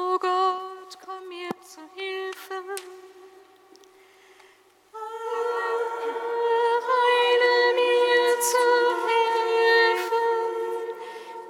[0.00, 2.62] O Gott, komm mir zu Hilfe.
[6.88, 8.64] Heile mir zu
[9.08, 10.26] Hilfe.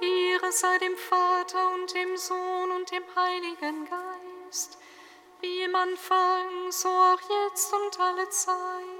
[0.01, 4.79] Ihre sei dem Vater und dem Sohn und dem Heiligen Geist,
[5.41, 8.98] wie im Anfang, so auch jetzt und alle Zeit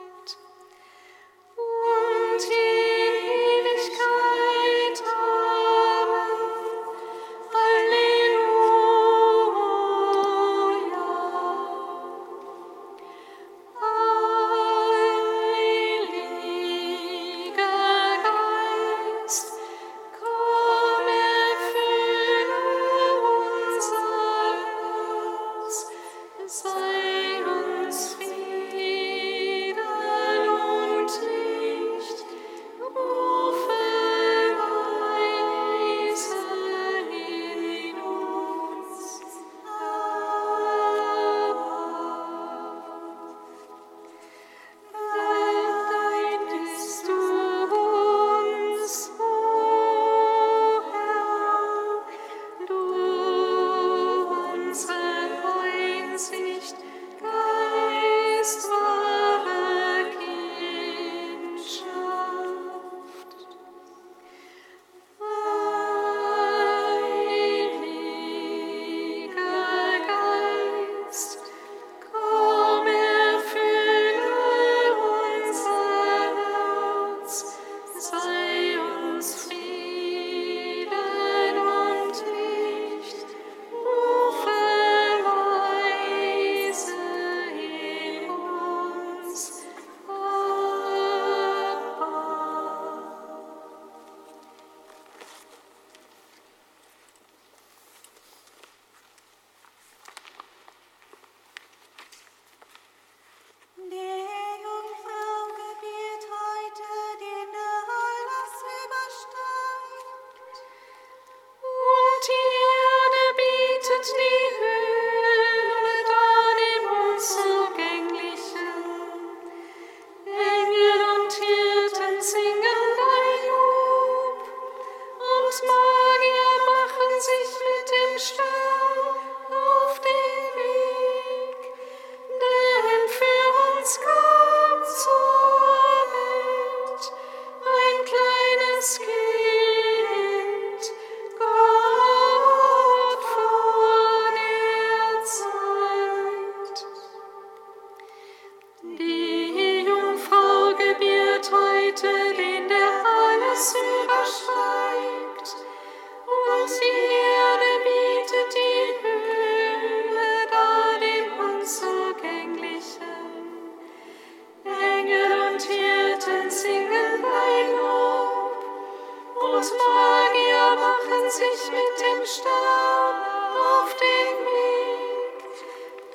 [169.61, 173.15] Magier machen sich mit dem Stern
[173.59, 175.53] auf den Weg,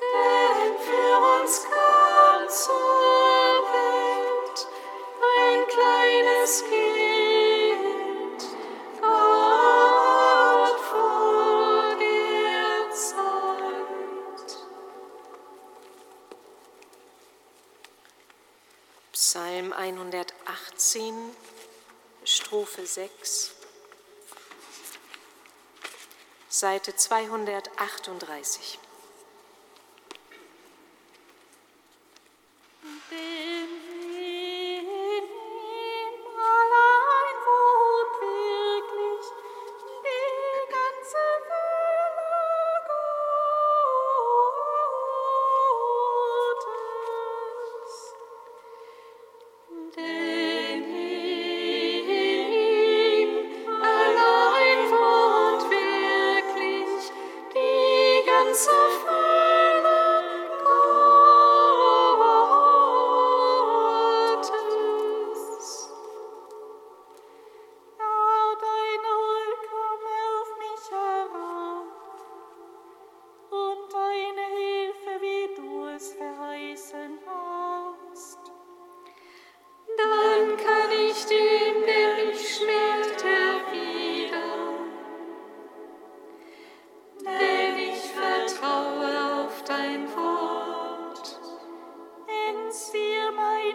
[0.01, 4.67] denn für uns kam zur Welt
[5.37, 6.84] ein kleines Kind.
[22.75, 23.53] Stufe 6,
[26.49, 28.79] Seite 238.
[32.83, 33.44] Bitte.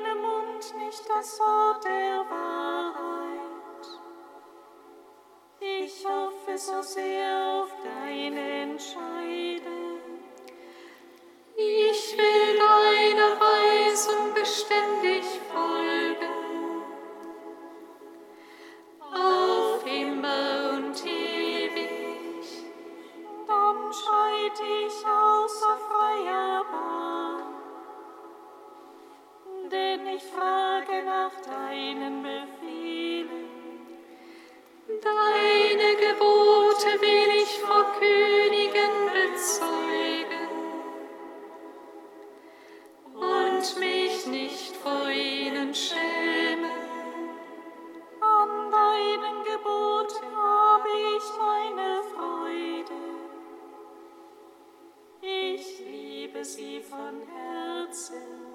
[0.03, 3.87] deinem Mund nicht das Wort der Wahrheit.
[5.59, 9.99] Ich hoffe so sehr auf deine Entscheidung.
[11.55, 15.18] Ich will deine Weisung beständig.
[56.55, 58.48] sie von Herzen.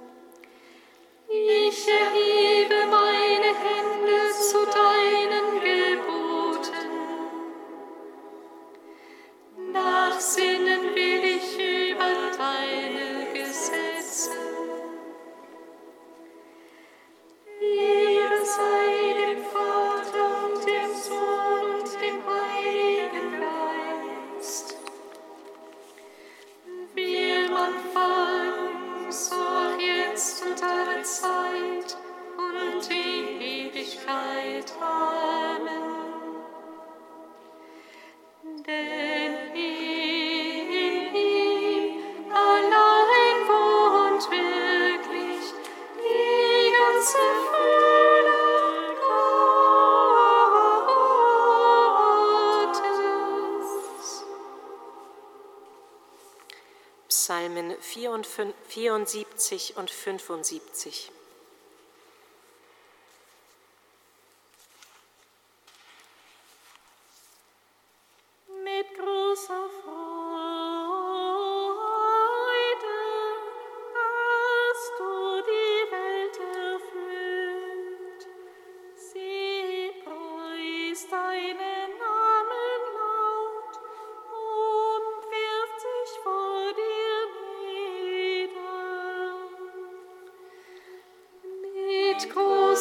[58.69, 61.11] 74 und 75.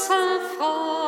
[0.09, 1.02] enfants.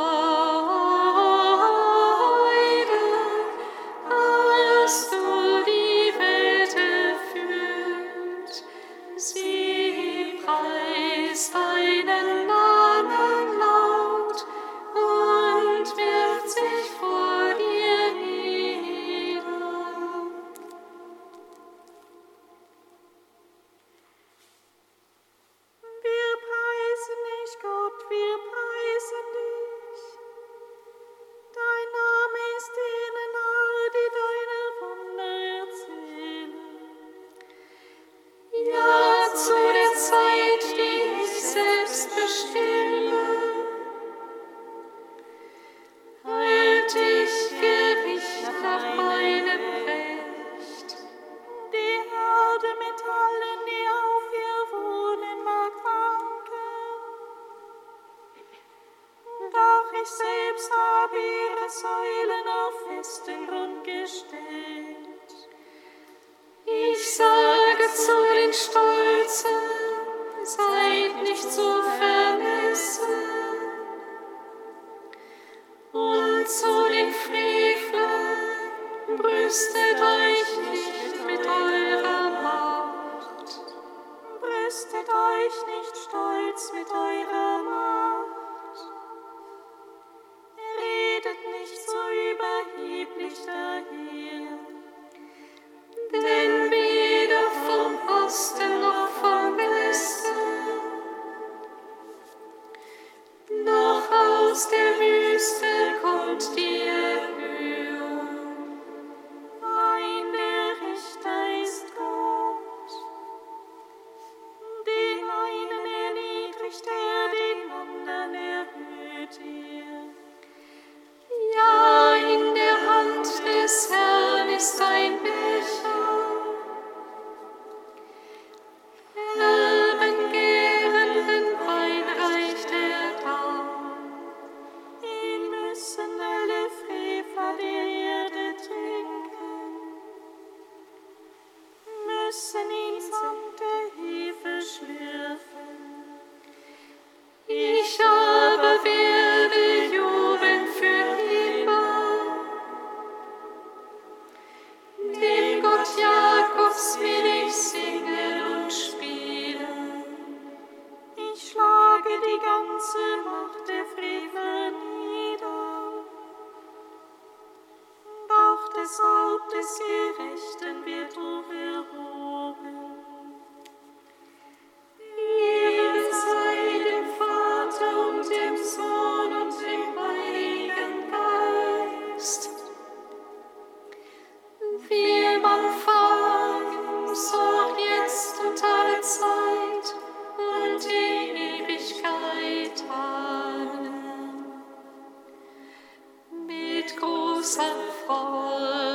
[196.85, 197.63] mit großer
[198.05, 198.94] Freude.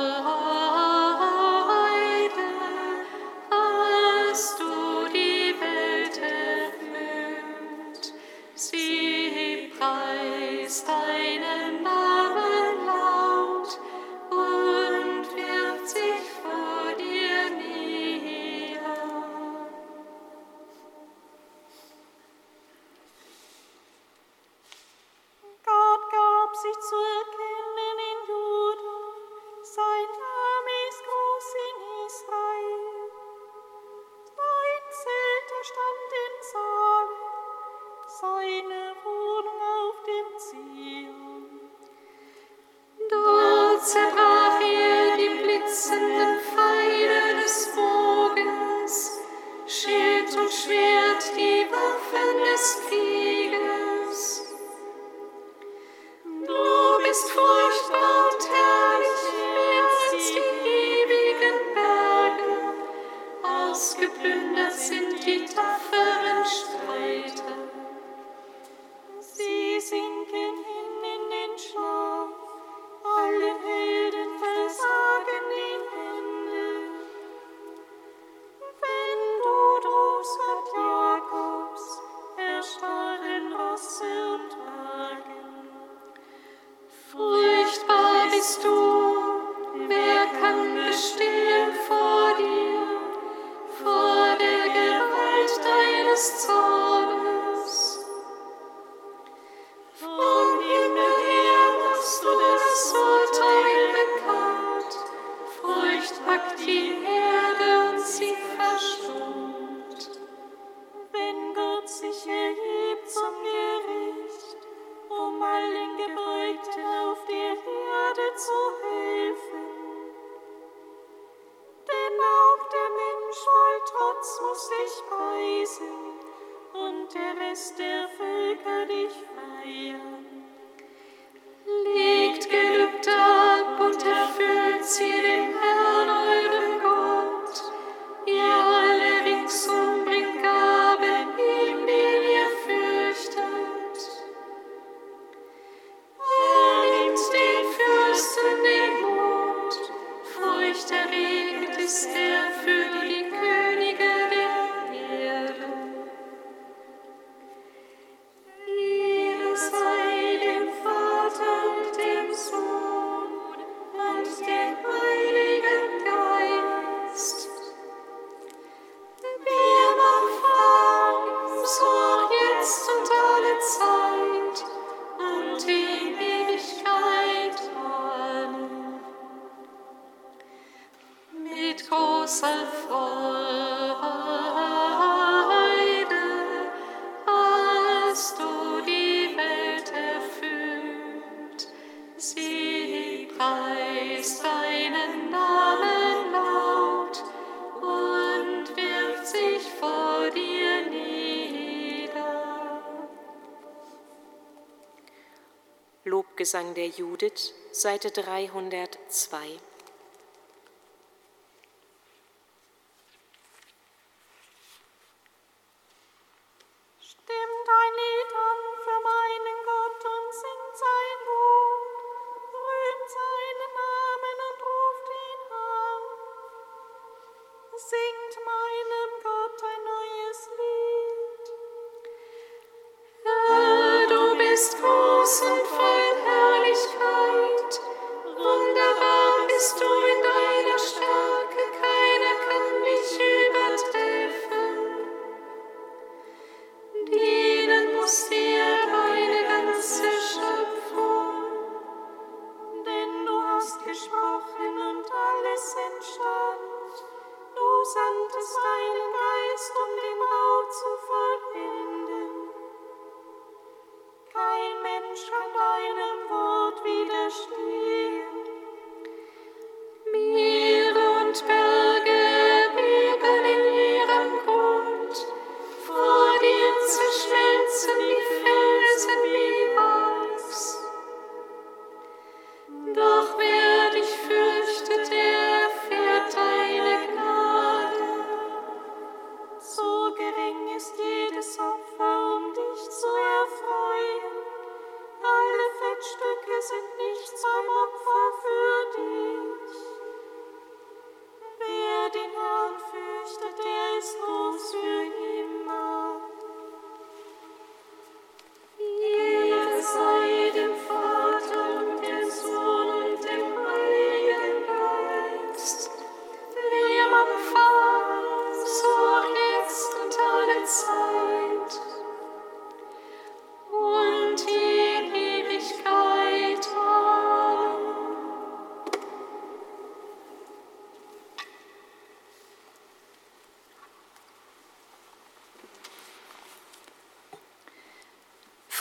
[206.41, 209.59] Lobgesang der Judith, Seite 302.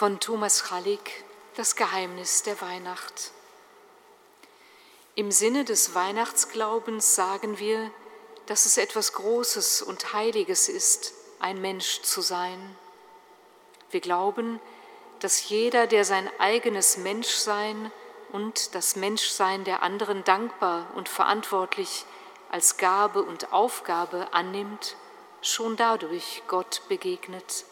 [0.00, 1.26] von Thomas Hallig
[1.56, 3.32] Das Geheimnis der Weihnacht.
[5.14, 7.90] Im Sinne des Weihnachtsglaubens sagen wir,
[8.46, 12.74] dass es etwas Großes und Heiliges ist, ein Mensch zu sein.
[13.90, 14.58] Wir glauben,
[15.18, 17.92] dass jeder, der sein eigenes Menschsein
[18.32, 22.06] und das Menschsein der anderen dankbar und verantwortlich
[22.50, 24.96] als Gabe und Aufgabe annimmt,
[25.42, 27.66] schon dadurch Gott begegnet.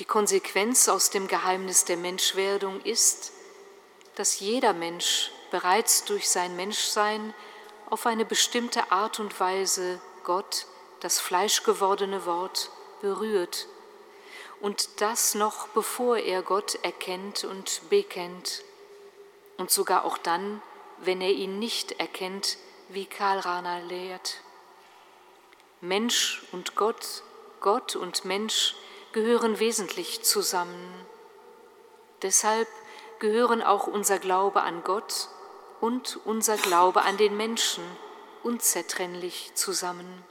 [0.00, 3.32] Die Konsequenz aus dem Geheimnis der Menschwerdung ist,
[4.14, 7.34] dass jeder Mensch bereits durch sein Menschsein
[7.90, 10.64] auf eine bestimmte Art und Weise Gott,
[11.00, 12.70] das fleischgewordene Wort,
[13.02, 13.66] berührt.
[14.62, 18.64] Und das noch bevor er Gott erkennt und bekennt.
[19.58, 20.62] Und sogar auch dann,
[20.96, 22.56] wenn er ihn nicht erkennt,
[22.88, 24.38] wie Karl Rahner lehrt.
[25.82, 27.22] Mensch und Gott,
[27.60, 28.74] Gott und Mensch
[29.12, 31.06] gehören wesentlich zusammen.
[32.22, 32.68] Deshalb
[33.18, 35.28] gehören auch unser Glaube an Gott
[35.80, 37.84] und unser Glaube an den Menschen
[38.42, 40.24] unzertrennlich zusammen.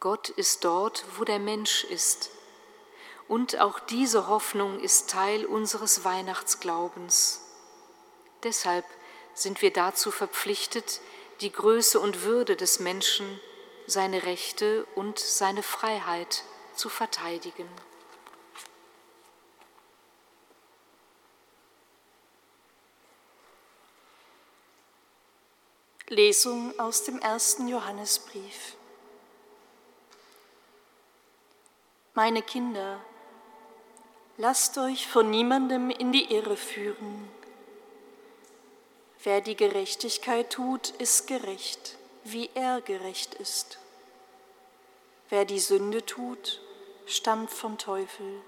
[0.00, 2.30] Gott ist dort, wo der Mensch ist.
[3.28, 7.44] Und auch diese Hoffnung ist Teil unseres Weihnachtsglaubens.
[8.42, 8.84] Deshalb
[9.34, 11.00] sind wir dazu verpflichtet,
[11.40, 13.40] die Größe und Würde des Menschen,
[13.86, 17.68] seine Rechte und seine Freiheit zu verteidigen.
[26.12, 28.76] Lesung aus dem ersten Johannesbrief.
[32.12, 33.00] Meine Kinder,
[34.36, 37.30] lasst euch von niemandem in die Irre führen.
[39.22, 43.78] Wer die Gerechtigkeit tut, ist gerecht, wie er gerecht ist.
[45.32, 46.60] Wer die Sünde tut,
[47.06, 48.42] stammt vom Teufel,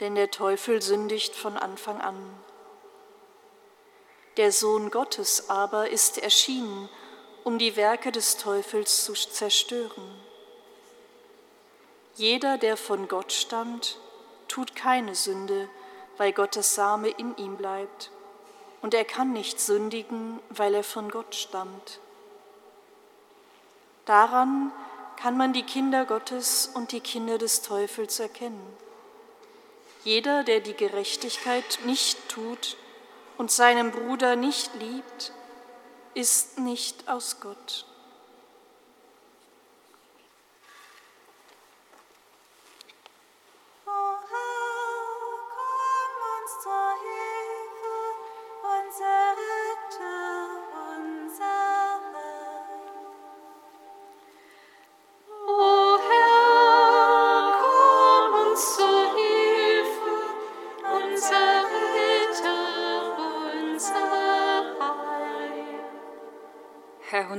[0.00, 2.18] denn der Teufel sündigt von Anfang an.
[4.36, 6.88] Der Sohn Gottes aber ist erschienen,
[7.44, 10.20] um die Werke des Teufels zu zerstören.
[12.16, 13.96] Jeder, der von Gott stammt,
[14.48, 15.68] tut keine Sünde,
[16.16, 18.10] weil Gottes Same in ihm bleibt,
[18.80, 22.00] und er kann nicht sündigen, weil er von Gott stammt.
[24.04, 24.72] Daran
[25.22, 28.60] kann man die Kinder Gottes und die Kinder des Teufels erkennen.
[30.02, 32.76] Jeder, der die Gerechtigkeit nicht tut
[33.38, 35.32] und seinen Bruder nicht liebt,
[36.14, 37.86] ist nicht aus Gott.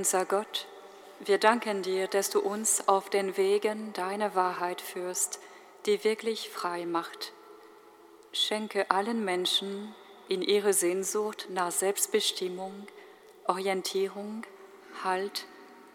[0.04, 0.68] Unser Gott,
[1.22, 5.40] wir danken dir, dass du uns auf den Wegen deiner Wahrheit führst,
[5.86, 7.32] die wirklich frei macht.
[8.34, 9.96] Schenke allen Menschen
[10.28, 12.86] in ihre Sehnsucht nach Selbstbestimmung,
[13.48, 14.44] Orientierung,
[15.06, 15.46] Halt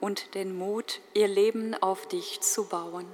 [0.00, 3.04] und den Mut, ihr Leben auf dich zu bauen.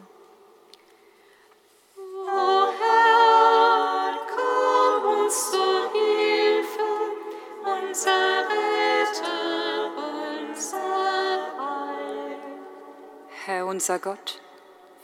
[13.74, 14.40] Unser Gott,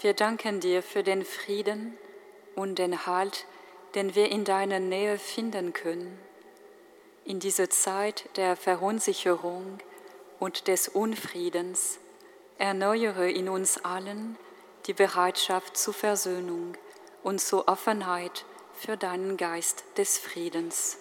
[0.00, 1.98] wir danken dir für den Frieden,
[2.54, 3.46] und den Halt,
[3.96, 6.16] den wir in deiner Nähe finden können.
[7.24, 9.78] In dieser Zeit der Verunsicherung
[10.38, 11.98] und des Unfriedens
[12.58, 14.38] erneuere in uns allen
[14.86, 16.76] die Bereitschaft zur Versöhnung
[17.24, 20.96] und zur Offenheit für deinen Geist des Friedens.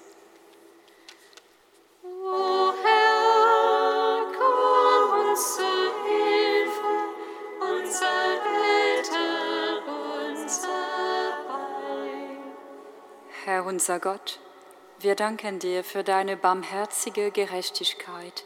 [2.03, 5.98] O Herr, komm uns zu
[13.45, 14.37] Herr unser Gott,
[14.99, 18.43] wir danken dir für deine barmherzige Gerechtigkeit,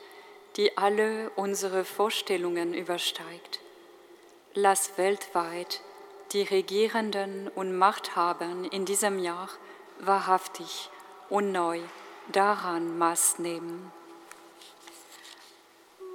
[0.56, 3.60] die alle unsere Vorstellungen übersteigt.
[4.54, 5.82] Lass weltweit
[6.32, 9.50] die Regierenden und Machthabern in diesem Jahr
[10.00, 10.90] wahrhaftig
[11.28, 11.80] und neu
[12.32, 13.92] daran Maß nehmen.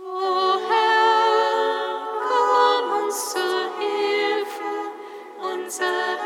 [0.05, 3.41] O Herr, komm uns zu
[3.81, 6.19] Hilfe, unser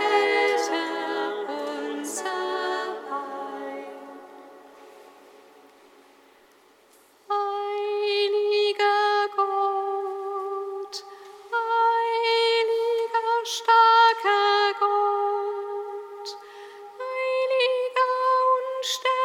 [18.82, 19.21] stern.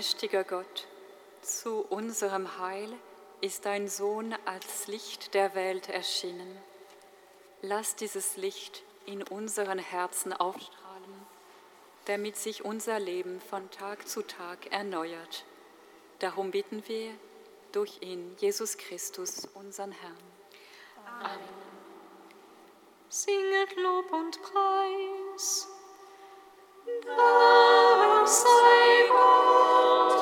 [0.00, 0.88] Allmächtiger Gott,
[1.42, 2.90] zu unserem Heil
[3.42, 6.56] ist dein Sohn als Licht der Welt erschienen.
[7.60, 11.26] Lass dieses Licht in unseren Herzen aufstrahlen,
[12.06, 15.44] damit sich unser Leben von Tag zu Tag erneuert.
[16.20, 17.10] Darum bitten wir
[17.72, 21.40] durch ihn, Jesus Christus, unseren Herrn.
[23.10, 25.68] Singet Lob und Preis.
[27.04, 28.79] Dank sei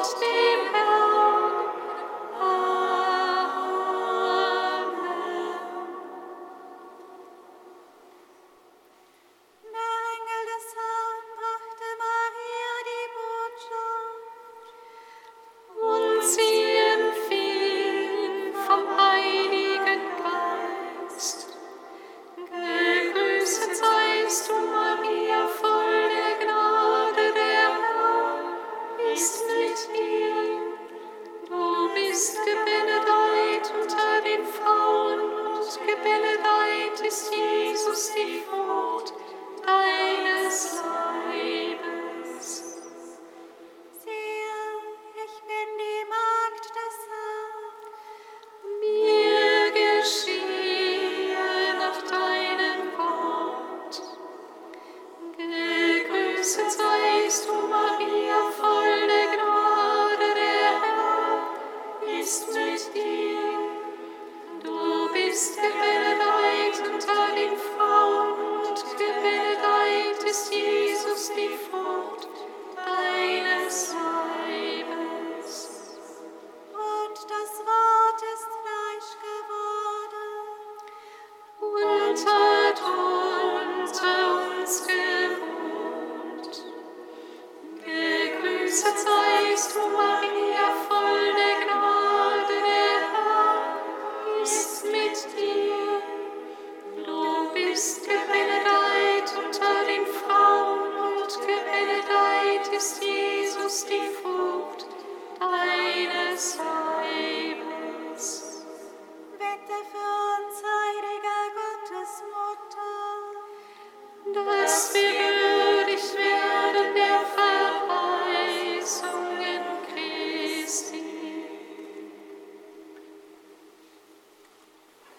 [0.09, 0.58] Gott, dem